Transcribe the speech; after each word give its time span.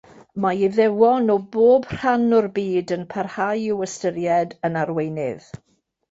Mae 0.43 0.61
Iddewon 0.67 1.27
o 1.33 1.33
bob 1.55 1.83
rhan 1.91 2.23
o'r 2.37 2.47
byd 2.55 2.93
yn 2.95 3.03
parhau 3.11 3.59
i'w 3.73 3.83
ystyried 3.89 4.57
yn 4.71 4.81
arweinydd. 4.85 5.53